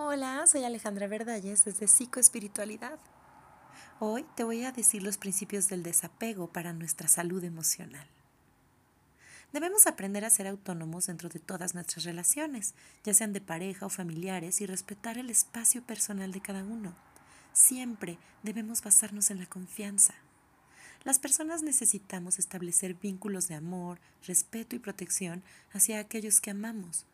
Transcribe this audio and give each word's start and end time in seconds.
Hola, 0.00 0.46
soy 0.46 0.62
Alejandra 0.62 1.08
Verdalles 1.08 1.64
desde 1.64 1.88
Psicoespiritualidad. 1.88 3.00
Hoy 3.98 4.24
te 4.36 4.44
voy 4.44 4.62
a 4.62 4.70
decir 4.70 5.02
los 5.02 5.18
principios 5.18 5.66
del 5.66 5.82
desapego 5.82 6.46
para 6.52 6.72
nuestra 6.72 7.08
salud 7.08 7.42
emocional. 7.42 8.06
Debemos 9.52 9.88
aprender 9.88 10.24
a 10.24 10.30
ser 10.30 10.46
autónomos 10.46 11.06
dentro 11.06 11.28
de 11.28 11.40
todas 11.40 11.74
nuestras 11.74 12.04
relaciones, 12.04 12.74
ya 13.02 13.12
sean 13.12 13.32
de 13.32 13.40
pareja 13.40 13.86
o 13.86 13.88
familiares, 13.88 14.60
y 14.60 14.66
respetar 14.66 15.18
el 15.18 15.30
espacio 15.30 15.82
personal 15.82 16.30
de 16.30 16.42
cada 16.42 16.62
uno. 16.62 16.94
Siempre 17.52 18.18
debemos 18.44 18.84
basarnos 18.84 19.32
en 19.32 19.40
la 19.40 19.46
confianza. 19.46 20.14
Las 21.02 21.18
personas 21.18 21.64
necesitamos 21.64 22.38
establecer 22.38 22.94
vínculos 22.94 23.48
de 23.48 23.56
amor, 23.56 23.98
respeto 24.28 24.76
y 24.76 24.78
protección 24.78 25.42
hacia 25.72 25.98
aquellos 25.98 26.40
que 26.40 26.52
amamos. 26.52 27.04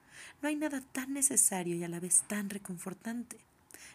No 0.43 0.49
hay 0.49 0.57
nada 0.57 0.81
tan 0.81 1.13
necesario 1.13 1.77
y 1.77 1.85
a 1.85 1.89
la 1.89 2.01
vez 2.01 2.25
tan 2.29 2.51
reconfortante. 2.51 3.39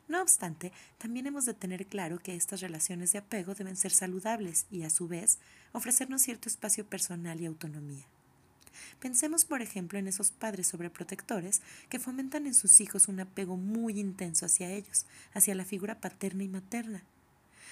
No 0.07 0.21
obstante, 0.21 0.71
también 0.97 1.28
hemos 1.28 1.45
de 1.45 1.54
tener 1.54 1.86
claro 1.86 2.19
que 2.19 2.36
estas 2.36 2.61
relaciones 2.61 3.11
de 3.11 3.19
apego 3.19 3.54
deben 3.54 3.75
ser 3.75 3.92
saludables 3.92 4.65
y, 4.71 4.83
a 4.83 4.89
su 4.89 5.07
vez, 5.07 5.37
ofrecernos 5.71 6.23
cierto 6.23 6.50
espacio 6.50 6.86
personal 6.86 7.39
y 7.39 7.45
autonomía. 7.45 8.05
Pensemos, 9.00 9.45
por 9.45 9.61
ejemplo, 9.61 10.00
en 10.00 10.07
esos 10.07 10.32
padres 10.32 10.68
sobreprotectores 10.68 11.61
que 11.89 12.00
fomentan 12.00 12.47
en 12.47 12.54
sus 12.54 12.81
hijos 12.81 13.07
un 13.07 13.20
apego 13.20 13.56
muy 13.56 14.00
intenso 14.00 14.45
hacia 14.45 14.71
ellos, 14.71 15.06
hacia 15.33 15.56
la 15.56 15.65
figura 15.65 16.01
paterna 16.01 16.43
y 16.43 16.47
materna. 16.47 17.04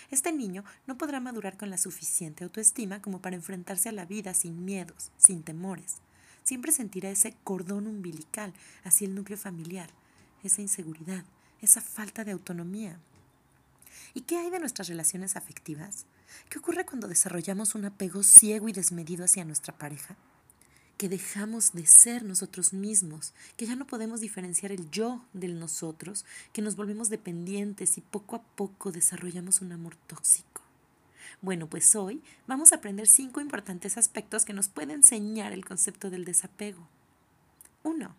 Este 0.10 0.32
niño 0.32 0.64
no 0.86 0.98
podrá 0.98 1.20
madurar 1.20 1.58
con 1.58 1.70
la 1.70 1.78
suficiente 1.78 2.44
autoestima 2.44 3.02
como 3.02 3.22
para 3.22 3.36
enfrentarse 3.36 3.90
a 3.90 3.94
la 3.94 4.06
vida 4.06 4.34
sin 4.34 4.64
miedos, 4.64 5.12
sin 5.18 5.44
temores. 5.44 5.98
Siempre 6.48 6.72
sentirá 6.72 7.10
ese 7.10 7.36
cordón 7.44 7.88
umbilical 7.88 8.54
hacia 8.86 9.06
el 9.06 9.14
núcleo 9.14 9.38
familiar, 9.38 9.90
esa 10.46 10.62
inseguridad, 10.62 11.26
esa 11.62 11.82
falta 11.82 12.24
de 12.24 12.32
autonomía. 12.32 12.98
¿Y 14.14 14.22
qué 14.22 14.38
hay 14.38 14.50
de 14.50 14.62
nuestras 14.62 14.88
relaciones 14.88 15.36
afectivas? 15.36 16.06
¿Qué 16.48 16.60
ocurre 16.60 16.86
cuando 16.86 17.10
desarrollamos 17.10 17.76
un 17.76 17.84
apego 17.84 18.24
ciego 18.24 18.70
y 18.70 18.72
desmedido 18.72 19.26
hacia 19.26 19.44
nuestra 19.44 19.78
pareja? 19.78 20.16
que 20.98 21.10
dejamos 21.10 21.74
de 21.74 21.86
ser 21.86 22.24
nosotros 22.24 22.74
mismos, 22.74 23.34
que 23.56 23.68
ya 23.68 23.76
no 23.76 23.86
podemos 23.86 24.20
diferenciar 24.22 24.72
el 24.72 24.90
yo 24.90 25.24
del 25.34 25.60
nosotros, 25.60 26.26
que 26.54 26.64
nos 26.64 26.76
volvemos 26.76 27.10
dependientes 27.10 28.00
y 28.00 28.02
poco 28.02 28.38
a 28.38 28.42
poco 28.42 28.92
desarrollamos 28.92 29.62
un 29.62 29.74
amor 29.74 29.96
tóxico. 30.08 30.67
Bueno, 31.42 31.68
pues 31.68 31.96
hoy 31.96 32.22
vamos 32.48 32.72
a 32.72 32.78
aprender 32.78 33.08
cinco 33.08 33.42
importantes 33.42 33.98
aspectos 33.98 34.46
que 34.46 34.54
nos 34.54 34.70
pueden 34.70 34.92
enseñar 34.92 35.54
el 35.54 35.66
concepto 35.66 36.10
del 36.10 36.26
desapego. 36.26 36.88
1. 37.84 38.16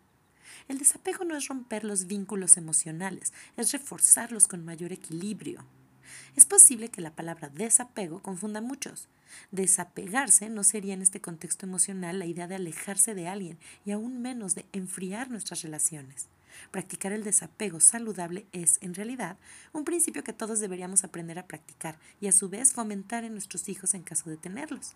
El 0.68 0.78
desapego 0.78 1.24
no 1.24 1.36
es 1.36 1.48
romper 1.48 1.84
los 1.84 2.06
vínculos 2.06 2.56
emocionales, 2.56 3.32
es 3.56 3.72
reforzarlos 3.72 4.48
con 4.48 4.64
mayor 4.64 4.92
equilibrio. 4.92 5.64
Es 6.36 6.44
posible 6.44 6.88
que 6.88 7.00
la 7.00 7.14
palabra 7.14 7.48
desapego 7.48 8.20
confunda 8.22 8.60
a 8.60 8.62
muchos. 8.62 9.08
Desapegarse 9.50 10.48
no 10.48 10.64
sería 10.64 10.94
en 10.94 11.02
este 11.02 11.20
contexto 11.20 11.66
emocional 11.66 12.18
la 12.18 12.26
idea 12.26 12.46
de 12.46 12.54
alejarse 12.54 13.14
de 13.14 13.28
alguien 13.28 13.58
y 13.84 13.92
aún 13.92 14.22
menos 14.22 14.54
de 14.54 14.64
enfriar 14.72 15.30
nuestras 15.30 15.62
relaciones. 15.62 16.28
Practicar 16.70 17.12
el 17.12 17.24
desapego 17.24 17.80
saludable 17.80 18.46
es, 18.52 18.78
en 18.80 18.94
realidad, 18.94 19.36
un 19.72 19.84
principio 19.84 20.24
que 20.24 20.32
todos 20.32 20.60
deberíamos 20.60 21.04
aprender 21.04 21.38
a 21.38 21.46
practicar 21.46 21.98
y 22.20 22.28
a 22.28 22.32
su 22.32 22.48
vez 22.48 22.72
fomentar 22.72 23.24
en 23.24 23.32
nuestros 23.32 23.68
hijos 23.68 23.94
en 23.94 24.02
caso 24.02 24.30
de 24.30 24.36
tenerlos. 24.36 24.94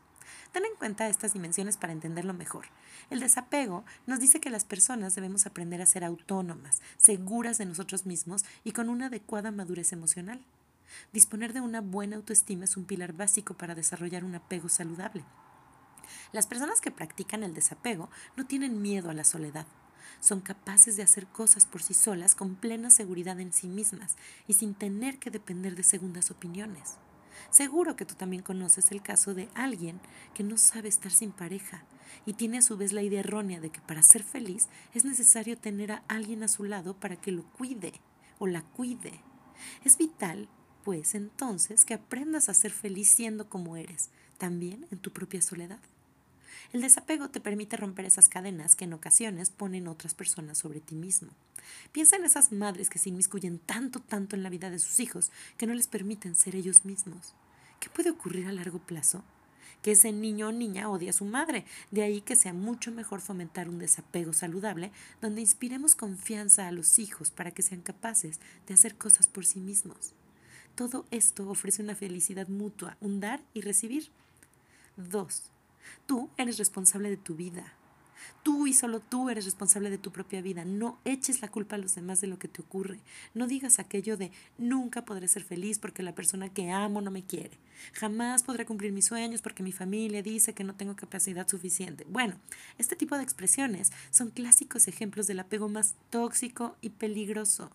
Ten 0.52 0.64
en 0.64 0.76
cuenta 0.76 1.08
estas 1.08 1.32
dimensiones 1.32 1.76
para 1.76 1.92
entenderlo 1.92 2.34
mejor. 2.34 2.66
El 3.10 3.20
desapego 3.20 3.84
nos 4.06 4.20
dice 4.20 4.40
que 4.40 4.50
las 4.50 4.64
personas 4.64 5.14
debemos 5.14 5.46
aprender 5.46 5.82
a 5.82 5.86
ser 5.86 6.04
autónomas, 6.04 6.82
seguras 6.96 7.58
de 7.58 7.66
nosotros 7.66 8.06
mismos 8.06 8.44
y 8.64 8.72
con 8.72 8.88
una 8.88 9.06
adecuada 9.06 9.50
madurez 9.50 9.92
emocional. 9.92 10.40
Disponer 11.12 11.52
de 11.52 11.60
una 11.60 11.80
buena 11.80 12.16
autoestima 12.16 12.64
es 12.64 12.76
un 12.76 12.84
pilar 12.84 13.12
básico 13.12 13.54
para 13.54 13.74
desarrollar 13.74 14.24
un 14.24 14.34
apego 14.34 14.68
saludable. 14.68 15.24
Las 16.32 16.46
personas 16.46 16.80
que 16.80 16.90
practican 16.90 17.42
el 17.42 17.54
desapego 17.54 18.10
no 18.36 18.46
tienen 18.46 18.82
miedo 18.82 19.10
a 19.10 19.14
la 19.14 19.24
soledad. 19.24 19.66
Son 20.20 20.40
capaces 20.40 20.96
de 20.96 21.02
hacer 21.02 21.26
cosas 21.26 21.66
por 21.66 21.82
sí 21.82 21.94
solas 21.94 22.34
con 22.34 22.54
plena 22.54 22.90
seguridad 22.90 23.40
en 23.40 23.52
sí 23.52 23.66
mismas 23.66 24.16
y 24.46 24.54
sin 24.54 24.74
tener 24.74 25.18
que 25.18 25.30
depender 25.30 25.76
de 25.76 25.82
segundas 25.82 26.30
opiniones. 26.30 26.96
Seguro 27.50 27.96
que 27.96 28.04
tú 28.04 28.14
también 28.14 28.42
conoces 28.42 28.92
el 28.92 29.02
caso 29.02 29.34
de 29.34 29.48
alguien 29.54 30.00
que 30.34 30.42
no 30.42 30.56
sabe 30.56 30.88
estar 30.88 31.12
sin 31.12 31.32
pareja 31.32 31.84
y 32.26 32.34
tiene 32.34 32.58
a 32.58 32.62
su 32.62 32.76
vez 32.76 32.92
la 32.92 33.02
idea 33.02 33.20
errónea 33.20 33.60
de 33.60 33.70
que 33.70 33.80
para 33.80 34.02
ser 34.02 34.22
feliz 34.22 34.68
es 34.94 35.04
necesario 35.04 35.58
tener 35.58 35.92
a 35.92 36.02
alguien 36.08 36.42
a 36.42 36.48
su 36.48 36.64
lado 36.64 36.94
para 36.94 37.16
que 37.16 37.32
lo 37.32 37.44
cuide 37.52 37.92
o 38.38 38.46
la 38.46 38.62
cuide. 38.62 39.20
Es 39.84 39.98
vital 39.98 40.48
pues 40.82 41.14
entonces 41.14 41.84
que 41.84 41.94
aprendas 41.94 42.48
a 42.48 42.54
ser 42.54 42.72
feliz 42.72 43.08
siendo 43.10 43.48
como 43.48 43.76
eres, 43.76 44.10
también 44.38 44.86
en 44.90 44.98
tu 44.98 45.12
propia 45.12 45.40
soledad. 45.40 45.78
El 46.72 46.80
desapego 46.80 47.28
te 47.28 47.40
permite 47.40 47.76
romper 47.76 48.04
esas 48.04 48.28
cadenas 48.28 48.76
que 48.76 48.84
en 48.84 48.92
ocasiones 48.92 49.50
ponen 49.50 49.88
otras 49.88 50.14
personas 50.14 50.58
sobre 50.58 50.80
ti 50.80 50.94
mismo. 50.94 51.30
Piensa 51.92 52.16
en 52.16 52.24
esas 52.24 52.52
madres 52.52 52.90
que 52.90 52.98
se 52.98 53.08
inmiscuyen 53.08 53.58
tanto, 53.58 54.00
tanto 54.00 54.36
en 54.36 54.42
la 54.42 54.50
vida 54.50 54.70
de 54.70 54.78
sus 54.78 55.00
hijos 55.00 55.30
que 55.56 55.66
no 55.66 55.74
les 55.74 55.86
permiten 55.86 56.34
ser 56.34 56.56
ellos 56.56 56.84
mismos. 56.84 57.34
¿Qué 57.80 57.90
puede 57.90 58.10
ocurrir 58.10 58.46
a 58.46 58.52
largo 58.52 58.78
plazo? 58.78 59.24
Que 59.82 59.92
ese 59.92 60.12
niño 60.12 60.48
o 60.48 60.52
niña 60.52 60.88
odie 60.88 61.10
a 61.10 61.12
su 61.12 61.24
madre. 61.24 61.64
De 61.90 62.02
ahí 62.02 62.20
que 62.20 62.36
sea 62.36 62.52
mucho 62.52 62.92
mejor 62.92 63.20
fomentar 63.20 63.68
un 63.68 63.80
desapego 63.80 64.32
saludable 64.32 64.92
donde 65.20 65.40
inspiremos 65.40 65.96
confianza 65.96 66.68
a 66.68 66.72
los 66.72 67.00
hijos 67.00 67.30
para 67.30 67.50
que 67.50 67.62
sean 67.62 67.80
capaces 67.80 68.38
de 68.68 68.74
hacer 68.74 68.96
cosas 68.96 69.26
por 69.26 69.44
sí 69.44 69.58
mismos. 69.58 70.14
Todo 70.76 71.04
esto 71.10 71.48
ofrece 71.50 71.82
una 71.82 71.94
felicidad 71.94 72.48
mutua, 72.48 72.96
un 73.00 73.20
dar 73.20 73.42
y 73.52 73.60
recibir. 73.60 74.10
Dos, 74.96 75.50
tú 76.06 76.30
eres 76.36 76.58
responsable 76.58 77.10
de 77.10 77.16
tu 77.16 77.34
vida. 77.34 77.74
Tú 78.42 78.66
y 78.66 78.72
solo 78.72 79.00
tú 79.00 79.30
eres 79.30 79.44
responsable 79.44 79.90
de 79.90 79.98
tu 79.98 80.10
propia 80.10 80.42
vida. 80.42 80.64
No 80.64 80.98
eches 81.04 81.42
la 81.42 81.48
culpa 81.48 81.76
a 81.76 81.78
los 81.78 81.94
demás 81.94 82.20
de 82.20 82.26
lo 82.26 82.38
que 82.38 82.48
te 82.48 82.60
ocurre. 82.60 82.98
No 83.34 83.46
digas 83.46 83.78
aquello 83.78 84.16
de 84.16 84.32
nunca 84.58 85.04
podré 85.04 85.28
ser 85.28 85.44
feliz 85.44 85.78
porque 85.78 86.02
la 86.02 86.14
persona 86.14 86.48
que 86.48 86.70
amo 86.70 87.00
no 87.00 87.10
me 87.10 87.24
quiere. 87.24 87.56
Jamás 87.92 88.42
podré 88.42 88.66
cumplir 88.66 88.92
mis 88.92 89.06
sueños 89.06 89.42
porque 89.42 89.62
mi 89.62 89.72
familia 89.72 90.22
dice 90.22 90.54
que 90.54 90.64
no 90.64 90.74
tengo 90.74 90.96
capacidad 90.96 91.48
suficiente. 91.48 92.04
Bueno, 92.08 92.34
este 92.78 92.96
tipo 92.96 93.16
de 93.16 93.22
expresiones 93.22 93.92
son 94.10 94.30
clásicos 94.30 94.88
ejemplos 94.88 95.26
del 95.26 95.40
apego 95.40 95.68
más 95.68 95.94
tóxico 96.10 96.76
y 96.80 96.90
peligroso. 96.90 97.70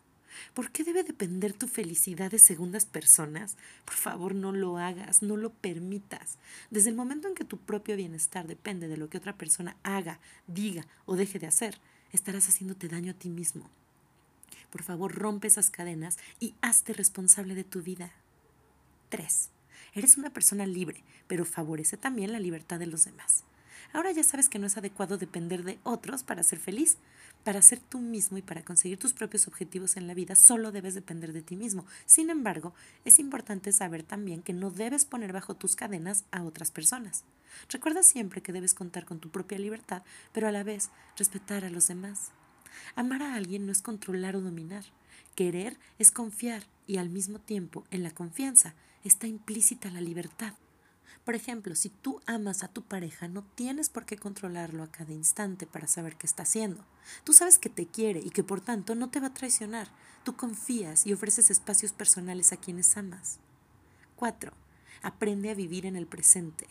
¿Por 0.54 0.72
qué 0.72 0.84
debe 0.84 1.04
depender 1.04 1.54
tu 1.54 1.68
felicidad 1.68 2.32
de 2.32 2.40
segundas 2.40 2.86
personas? 2.86 3.58
Por 3.86 3.96
favor, 3.96 4.36
no 4.36 4.52
lo 4.52 4.78
hagas, 4.78 5.22
no 5.22 5.38
lo 5.38 5.52
permitas. 5.52 6.38
Desde 6.72 6.90
el 6.90 6.96
momento 6.96 7.28
en 7.28 7.36
que 7.36 7.46
tu 7.46 7.58
propio 7.58 7.96
bienestar 7.96 8.48
depende 8.48 8.88
de 8.88 8.98
lo 8.98 9.10
que 9.10 9.18
otra 9.18 9.38
persona 9.38 9.78
haga, 9.84 10.20
diga 10.48 10.88
o 11.06 11.16
deje 11.16 11.40
de 11.40 11.48
hacer, 11.48 11.80
estarás 12.12 12.48
haciéndote 12.50 12.88
daño 12.88 13.12
a 13.12 13.16
ti 13.16 13.30
mismo. 13.30 13.70
Por 14.72 14.84
favor, 14.84 15.14
rompe 15.14 15.48
esas 15.48 15.70
cadenas 15.70 16.18
y 16.40 16.56
hazte 16.62 16.94
responsable 16.94 17.56
de 17.56 17.64
tu 17.64 17.82
vida. 17.82 18.12
3. 19.10 19.50
Eres 19.94 20.18
una 20.18 20.30
persona 20.32 20.66
libre, 20.66 21.04
pero 21.28 21.46
favorece 21.46 21.98
también 21.98 22.32
la 22.32 22.40
libertad 22.40 22.80
de 22.80 22.88
los 22.88 23.06
demás. 23.06 23.44
Ahora 23.94 24.12
ya 24.12 24.24
sabes 24.24 24.50
que 24.50 24.60
no 24.60 24.68
es 24.68 24.78
adecuado 24.78 25.18
depender 25.18 25.64
de 25.64 25.80
otros 25.84 26.24
para 26.24 26.44
ser 26.44 26.60
feliz. 26.60 26.98
Para 27.44 27.62
ser 27.62 27.80
tú 27.80 28.00
mismo 28.00 28.38
y 28.38 28.42
para 28.42 28.64
conseguir 28.64 28.98
tus 28.98 29.14
propios 29.14 29.48
objetivos 29.48 29.96
en 29.96 30.08
la 30.08 30.14
vida 30.14 30.36
solo 30.36 30.72
debes 30.72 30.96
depender 30.96 31.34
de 31.34 31.42
ti 31.42 31.56
mismo. 31.56 31.86
Sin 32.06 32.30
embargo, 32.30 32.74
es 33.06 33.20
importante 33.20 33.72
saber 33.72 34.04
también 34.04 34.42
que 34.42 34.54
no 34.54 34.70
debes 34.70 35.06
poner 35.06 35.32
bajo 35.32 35.56
tus 35.56 35.76
cadenas 35.76 36.26
a 36.32 36.44
otras 36.44 36.72
personas. 36.72 37.24
Recuerda 37.70 38.04
siempre 38.04 38.42
que 38.42 38.52
debes 38.52 38.74
contar 38.74 39.06
con 39.06 39.20
tu 39.20 39.30
propia 39.30 39.58
libertad, 39.58 40.04
pero 40.34 40.48
a 40.48 40.52
la 40.52 40.64
vez 40.64 40.90
respetar 41.16 41.64
a 41.64 41.70
los 41.70 41.88
demás. 41.88 42.32
Amar 42.96 43.24
a 43.24 43.36
alguien 43.36 43.66
no 43.66 43.72
es 43.72 43.82
controlar 43.82 44.36
o 44.36 44.42
dominar. 44.42 44.84
Querer 45.36 45.78
es 46.00 46.12
confiar 46.12 46.64
y 46.86 46.98
al 46.98 47.10
mismo 47.10 47.40
tiempo 47.40 47.86
en 47.92 48.04
la 48.04 48.12
confianza 48.12 48.74
está 49.04 49.28
implícita 49.28 49.90
la 49.90 50.02
libertad. 50.02 50.54
Por 51.28 51.36
ejemplo, 51.36 51.76
si 51.76 51.90
tú 51.90 52.22
amas 52.26 52.64
a 52.64 52.70
tu 52.70 52.84
pareja, 52.84 53.28
no 53.28 53.44
tienes 53.44 53.90
por 53.90 54.06
qué 54.06 54.16
controlarlo 54.16 54.82
a 54.82 54.92
cada 54.94 55.12
instante 55.12 55.68
para 55.68 55.86
saber 55.86 56.16
qué 56.16 56.26
está 56.26 56.44
haciendo. 56.44 56.86
Tú 57.26 57.34
sabes 57.34 57.60
que 57.60 57.68
te 57.68 57.86
quiere 57.86 58.22
y 58.22 58.30
que 58.30 58.46
por 58.46 58.62
tanto 58.62 58.96
no 58.96 59.10
te 59.10 59.20
va 59.20 59.28
a 59.28 59.34
traicionar. 59.34 59.90
Tú 60.24 60.38
confías 60.38 61.06
y 61.06 61.12
ofreces 61.12 61.52
espacios 61.52 61.92
personales 61.92 62.54
a 62.54 62.56
quienes 62.56 62.96
amas. 62.96 63.40
4. 64.16 64.54
Aprende 65.02 65.50
a 65.50 65.54
vivir 65.54 65.86
en 65.86 65.98
el 65.98 66.08
presente. 66.08 66.70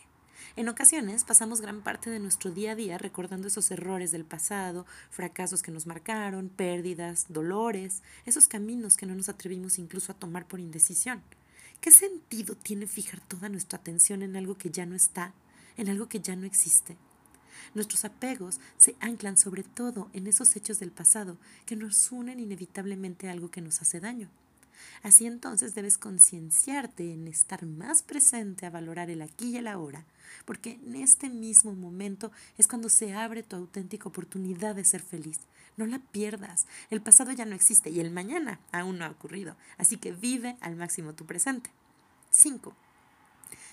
En 0.55 0.69
ocasiones 0.69 1.23
pasamos 1.23 1.61
gran 1.61 1.83
parte 1.83 2.09
de 2.09 2.17
nuestro 2.17 2.49
día 2.49 2.71
a 2.71 2.75
día 2.75 2.97
recordando 2.97 3.49
esos 3.49 3.69
errores 3.69 4.09
del 4.09 4.25
pasado, 4.25 4.87
fracasos 5.11 5.61
que 5.61 5.69
nos 5.69 5.85
marcaron, 5.85 6.49
pérdidas, 6.49 7.27
dolores, 7.29 8.01
esos 8.25 8.47
caminos 8.47 8.97
que 8.97 9.05
no 9.05 9.13
nos 9.13 9.29
atrevimos 9.29 9.77
incluso 9.77 10.11
a 10.13 10.15
tomar 10.15 10.47
por 10.47 10.59
indecisión. 10.59 11.21
¿Qué 11.81 11.91
sentido 11.91 12.55
tiene 12.55 12.87
fijar 12.87 13.21
toda 13.21 13.49
nuestra 13.49 13.79
atención 13.79 14.21
en 14.23 14.35
algo 14.35 14.57
que 14.57 14.71
ya 14.71 14.85
no 14.85 14.95
está, 14.95 15.33
en 15.77 15.89
algo 15.89 16.09
que 16.09 16.19
ya 16.19 16.35
no 16.35 16.45
existe? 16.45 16.97
Nuestros 17.73 18.05
apegos 18.05 18.59
se 18.77 18.95
anclan 18.99 19.37
sobre 19.37 19.63
todo 19.63 20.09
en 20.13 20.27
esos 20.27 20.55
hechos 20.55 20.79
del 20.79 20.91
pasado 20.91 21.37
que 21.65 21.75
nos 21.75 22.11
unen 22.11 22.39
inevitablemente 22.39 23.29
a 23.29 23.31
algo 23.31 23.51
que 23.51 23.61
nos 23.61 23.81
hace 23.81 23.99
daño. 23.99 24.29
Así 25.03 25.25
entonces 25.25 25.75
debes 25.75 25.97
concienciarte 25.97 27.13
en 27.13 27.27
estar 27.27 27.65
más 27.65 28.03
presente 28.03 28.65
a 28.65 28.69
valorar 28.69 29.09
el 29.09 29.21
aquí 29.21 29.49
y 29.49 29.57
el 29.57 29.67
ahora, 29.67 30.05
porque 30.45 30.79
en 30.83 30.95
este 30.95 31.29
mismo 31.29 31.73
momento 31.73 32.31
es 32.57 32.67
cuando 32.67 32.89
se 32.89 33.13
abre 33.13 33.43
tu 33.43 33.55
auténtica 33.55 34.09
oportunidad 34.09 34.75
de 34.75 34.85
ser 34.85 35.01
feliz. 35.01 35.39
No 35.77 35.85
la 35.85 35.99
pierdas. 35.99 36.65
El 36.89 37.01
pasado 37.01 37.31
ya 37.31 37.45
no 37.45 37.55
existe 37.55 37.89
y 37.89 37.99
el 37.99 38.11
mañana 38.11 38.59
aún 38.71 38.97
no 38.97 39.05
ha 39.05 39.09
ocurrido, 39.09 39.55
así 39.77 39.97
que 39.97 40.11
vive 40.11 40.57
al 40.61 40.75
máximo 40.75 41.13
tu 41.13 41.25
presente. 41.25 41.69
5. 42.31 42.73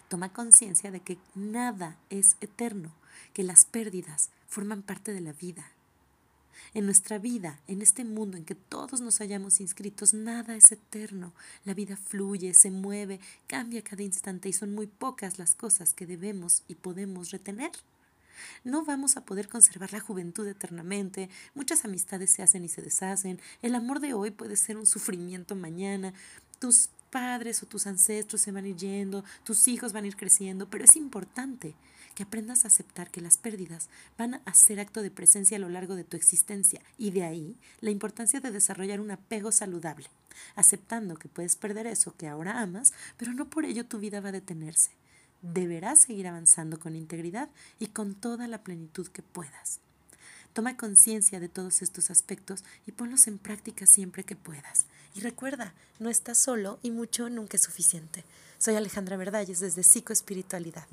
Toma 0.09 0.33
conciencia 0.33 0.91
de 0.91 1.01
que 1.01 1.19
nada 1.35 1.97
es 2.11 2.37
eterno, 2.41 2.93
que 3.33 3.43
las 3.43 3.65
pérdidas 3.65 4.31
forman 4.49 4.83
parte 4.83 5.13
de 5.13 5.21
la 5.21 5.33
vida. 5.33 5.73
En 6.75 6.87
nuestra 6.87 7.19
vida, 7.19 7.61
en 7.67 7.83
este 7.83 8.05
mundo 8.05 8.37
en 8.37 8.45
que 8.45 8.55
todos 8.55 9.01
nos 9.01 9.21
hayamos 9.21 9.61
inscritos, 9.61 10.15
nada 10.15 10.57
es 10.57 10.73
eterno. 10.73 11.33
La 11.65 11.75
vida 11.75 11.97
fluye, 11.97 12.55
se 12.55 12.71
mueve, 12.71 13.21
cambia 13.47 13.83
cada 13.83 14.03
instante 14.03 14.49
y 14.49 14.53
son 14.53 14.75
muy 14.75 14.87
pocas 14.87 15.39
las 15.39 15.55
cosas 15.55 15.93
que 15.93 16.07
debemos 16.07 16.63
y 16.69 16.75
podemos 16.75 17.31
retener. 17.31 17.73
No 18.65 18.85
vamos 18.85 19.17
a 19.17 19.25
poder 19.25 19.49
conservar 19.49 19.93
la 19.93 20.01
juventud 20.01 20.47
eternamente, 20.47 21.31
muchas 21.55 21.85
amistades 21.85 22.31
se 22.31 22.43
hacen 22.43 22.65
y 22.65 22.69
se 22.69 22.83
deshacen, 22.83 23.41
el 23.63 23.75
amor 23.75 24.01
de 24.01 24.15
hoy 24.15 24.31
puede 24.31 24.57
ser 24.57 24.77
un 24.77 24.87
sufrimiento 24.87 25.55
mañana, 25.55 26.13
tus 26.65 26.89
padres 27.11 27.63
o 27.63 27.67
tus 27.67 27.87
ancestros 27.87 28.41
se 28.41 28.51
van 28.51 28.65
a 28.65 28.69
ir 28.69 28.77
yendo, 28.77 29.23
tus 29.45 29.69
hijos 29.69 29.93
van 29.93 30.05
a 30.05 30.07
ir 30.07 30.17
creciendo, 30.17 30.71
pero 30.71 30.85
es 30.85 30.97
importante 30.97 31.75
que 32.15 32.23
aprendas 32.23 32.65
a 32.65 32.69
aceptar 32.69 33.11
que 33.11 33.21
las 33.21 33.37
pérdidas 33.37 33.91
van 34.17 34.41
a 34.47 34.55
ser 34.55 34.81
acto 34.81 35.03
de 35.03 35.11
presencia 35.11 35.59
a 35.59 35.61
lo 35.61 35.69
largo 35.69 35.95
de 35.95 36.05
tu 36.05 36.17
existencia 36.17 36.81
y 36.97 37.11
de 37.11 37.23
ahí 37.23 37.55
la 37.83 37.91
importancia 37.91 38.41
de 38.41 38.51
desarrollar 38.51 39.03
un 39.03 39.11
apego 39.11 39.53
saludable, 39.53 40.07
aceptando 40.57 41.17
que 41.17 41.29
puedes 41.29 41.55
perder 41.55 41.87
eso 41.87 42.17
que 42.17 42.29
ahora 42.29 42.63
amas, 42.63 42.95
pero 43.19 43.35
no 43.35 43.51
por 43.51 43.67
ello 43.67 43.85
tu 43.85 43.99
vida 43.99 44.23
va 44.23 44.31
a 44.31 44.33
detenerse. 44.33 44.93
Deberás 45.43 45.99
seguir 45.99 46.29
avanzando 46.29 46.81
con 46.81 46.97
integridad 46.97 47.51
y 47.79 47.89
con 47.89 48.15
toda 48.15 48.49
la 48.49 48.63
plenitud 48.63 49.07
que 49.09 49.21
puedas. 49.23 49.81
Toma 50.55 50.77
conciencia 50.77 51.41
de 51.41 51.49
todos 51.49 51.83
estos 51.83 52.13
aspectos 52.13 52.63
y 52.87 52.93
ponlos 52.93 53.27
en 53.27 53.39
práctica 53.39 53.87
siempre 53.87 54.23
que 54.23 54.37
puedas. 54.37 54.87
Y 55.17 55.21
recuerda, 55.21 55.75
no 55.99 56.11
estás 56.11 56.39
solo 56.39 56.79
y 56.81 56.93
mucho 56.93 57.29
nunca 57.29 57.57
es 57.57 57.65
suficiente. 57.65 58.25
Soy 58.59 58.77
Alejandra 58.77 59.17
Verdalles 59.17 59.59
desde 59.59 59.83
Psicoespiritualidad. 59.83 60.87